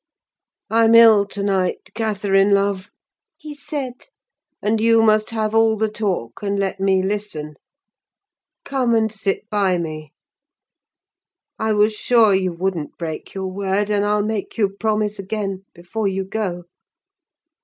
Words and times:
"'I'm 0.71 0.95
ill 0.95 1.27
to 1.27 1.43
night, 1.43 1.91
Catherine, 1.93 2.49
love,' 2.55 2.89
he 3.37 3.53
said; 3.53 4.07
'and 4.59 4.81
you 4.81 5.03
must 5.03 5.29
have 5.29 5.53
all 5.53 5.77
the 5.77 5.91
talk, 5.91 6.41
and 6.41 6.57
let 6.57 6.79
me 6.79 7.03
listen. 7.03 7.53
Come, 8.65 8.95
and 8.95 9.11
sit 9.11 9.47
by 9.51 9.77
me. 9.77 10.11
I 11.59 11.73
was 11.73 11.93
sure 11.93 12.33
you 12.33 12.51
wouldn't 12.51 12.97
break 12.97 13.35
your 13.35 13.45
word, 13.51 13.91
and 13.91 14.03
I'll 14.03 14.25
make 14.25 14.57
you 14.57 14.69
promise 14.69 15.19
again, 15.19 15.65
before 15.75 16.07
you 16.07 16.25
go. 16.25 16.63